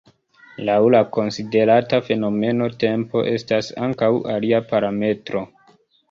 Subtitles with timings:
[0.67, 5.43] Laŭ la konsiderata fenomeno, tempo estas ankaŭ alia parametro.